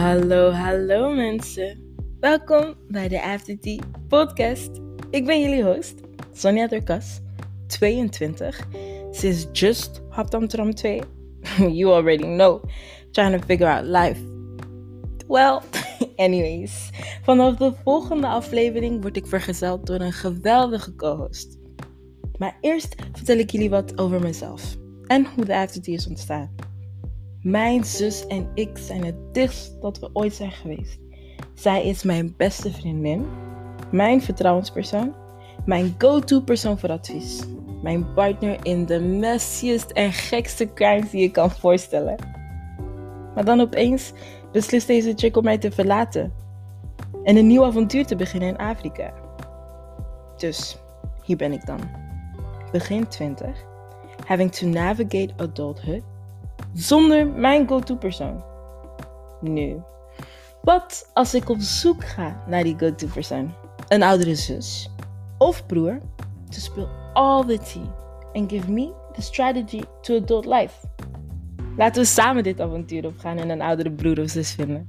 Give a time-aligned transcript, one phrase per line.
[0.00, 1.94] Hallo, hallo mensen.
[2.20, 3.58] Welkom bij de After
[4.08, 4.70] podcast.
[5.10, 5.94] Ik ben jullie host,
[6.32, 7.20] Sonja Durkas,
[7.66, 8.66] 22.
[9.12, 11.02] Ze is just hopped on tram 2.
[11.58, 12.64] you already know.
[13.10, 14.20] Trying to figure out life.
[15.28, 15.60] Well,
[16.26, 16.90] anyways.
[17.22, 21.58] Vanaf de volgende aflevering word ik vergezeld door een geweldige co-host.
[22.38, 24.76] Maar eerst vertel ik jullie wat over mezelf
[25.06, 26.69] en hoe de After is ontstaan.
[27.42, 30.98] Mijn zus en ik zijn het dichtst dat we ooit zijn geweest.
[31.54, 33.26] Zij is mijn beste vriendin,
[33.90, 35.14] mijn vertrouwenspersoon,
[35.64, 37.42] mijn go-to persoon voor advies.
[37.82, 42.16] Mijn partner in de messiest en gekste crimes die je kan voorstellen.
[43.34, 44.12] Maar dan opeens
[44.52, 46.32] beslist deze chick om mij te verlaten
[47.24, 49.12] en een nieuw avontuur te beginnen in Afrika.
[50.36, 50.78] Dus
[51.22, 51.80] hier ben ik dan.
[52.72, 53.64] Begin 20,
[54.26, 56.02] having to navigate adulthood
[56.74, 58.44] zonder mijn go-to persoon.
[59.40, 59.82] Nu,
[60.62, 63.52] wat als ik op zoek ga naar die go-to persoon?
[63.88, 64.90] Een oudere zus
[65.38, 65.98] of broer
[66.48, 67.92] to spill all the tea
[68.32, 70.74] and give me the strategy to adult life.
[71.76, 74.86] Laten we samen dit avontuur opgaan en een oudere broer of zus vinden.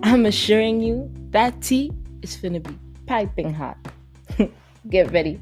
[0.00, 3.76] I'm assuring you that tea is gonna be piping hot.
[4.90, 5.38] Get ready.